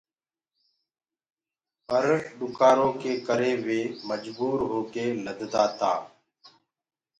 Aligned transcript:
پر 1.87 2.05
ڏُڪآرو 2.37 2.89
ڪي 3.01 3.13
ڪري 3.27 3.51
وي 3.65 3.81
مجبوٚر 4.09 4.57
هوڪي 4.71 5.05
لدتآ 5.25 5.63
تا۔ 5.79 5.93